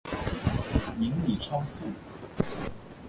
[0.97, 1.83] 您已超速